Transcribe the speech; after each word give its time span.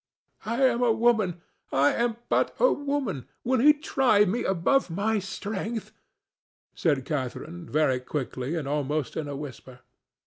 "I 0.47 0.63
am 0.63 0.81
a 0.81 0.91
woman—I 0.91 1.93
am 1.93 2.15
but 2.27 2.55
a 2.59 2.73
woman; 2.73 3.27
will 3.43 3.59
He 3.59 3.71
try 3.73 4.25
me 4.25 4.43
above 4.43 4.89
my 4.89 5.19
strength?" 5.19 5.91
said 6.73 7.05
Catharine, 7.05 7.69
very 7.69 7.99
quickly 7.99 8.55
and 8.55 8.67
almost 8.67 9.15
in 9.15 9.27
a 9.27 9.35
whisper. 9.35 9.81